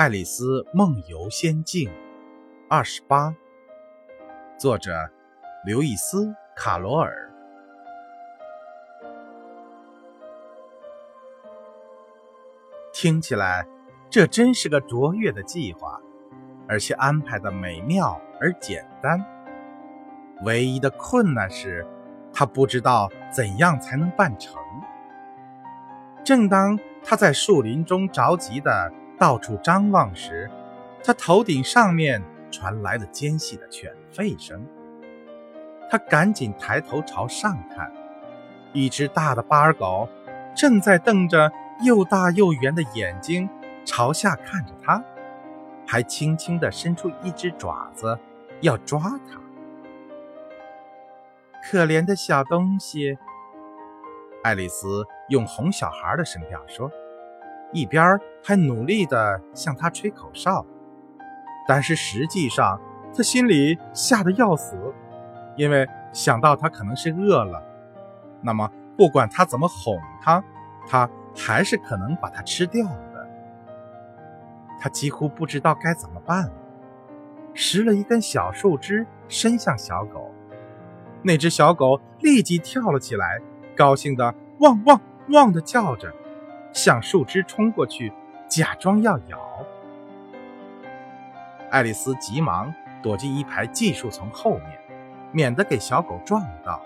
[0.00, 1.92] 爱丽丝梦游仙境
[2.70, 3.36] 二十八，
[4.56, 5.10] 作者
[5.66, 6.24] 刘易斯·
[6.56, 7.30] 卡罗尔。
[12.94, 13.66] 听起来，
[14.08, 16.00] 这真是个卓越的计划，
[16.66, 19.22] 而且安排的美妙而简单。
[20.44, 21.86] 唯一的困难是，
[22.32, 24.56] 他不知道怎样才能办成。
[26.24, 28.90] 正当他在树林中着急的。
[29.20, 30.50] 到处张望时，
[31.04, 34.66] 他头顶上面传来了尖细的犬吠声。
[35.90, 37.92] 他赶紧抬头朝上看，
[38.72, 40.08] 一只大的巴尔狗
[40.56, 41.52] 正在瞪着
[41.82, 43.46] 又大又圆的眼睛
[43.84, 45.04] 朝下看着他，
[45.86, 48.18] 还轻轻地伸出一只爪子
[48.62, 49.38] 要抓他。
[51.62, 53.18] 可怜的小东西，
[54.42, 56.90] 爱丽丝用哄小孩的声调说。
[57.72, 60.64] 一边还努力地向他吹口哨，
[61.68, 62.80] 但是实际上
[63.14, 64.76] 他心里吓得要死，
[65.56, 67.62] 因为想到他可能是饿了，
[68.42, 70.42] 那么不管他怎么哄他，
[70.86, 73.28] 他还是可能把它吃掉的。
[74.80, 76.50] 他几乎不知道该怎么办，
[77.54, 80.32] 拾了一根小树枝伸向小狗，
[81.22, 83.40] 那只小狗立即跳了起来，
[83.76, 86.12] 高兴地汪汪汪地叫着。
[86.72, 88.12] 向树枝冲过去，
[88.48, 89.38] 假装要咬。
[91.70, 94.78] 爱丽丝急忙躲进一排寄树丛后面，
[95.32, 96.80] 免得给小狗撞到。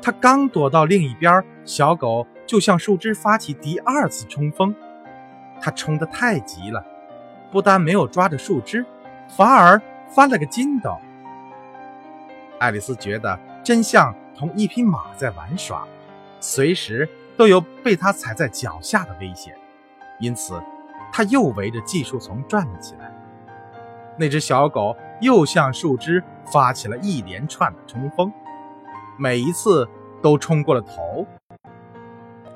[0.00, 4.74] 她刚躲到另一边，小狗就向树枝发起第二次冲锋。
[5.60, 6.84] 它冲得太急了，
[7.50, 8.84] 不但没有抓着树枝，
[9.28, 10.96] 反而翻了个筋斗。
[12.58, 15.86] 爱丽丝觉得真像同一匹马在玩耍，
[16.40, 17.08] 随时。
[17.38, 19.56] 都有被他踩在脚下的危险，
[20.18, 20.60] 因此
[21.12, 23.14] 他又围着寄树丛转了起来。
[24.18, 28.32] 那只小狗又向树枝发起了一连串的冲锋，
[29.16, 29.88] 每一次
[30.20, 31.24] 都冲过了头，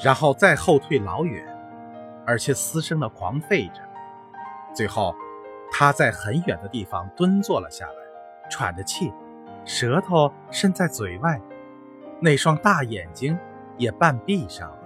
[0.00, 1.44] 然后再后退老远，
[2.24, 3.80] 而且嘶声的狂吠着。
[4.72, 5.12] 最后，
[5.72, 9.12] 他在很远的地方蹲坐了下来，喘着气，
[9.64, 11.40] 舌头伸在嘴外，
[12.20, 13.36] 那双大眼睛。
[13.78, 14.77] 也半闭上。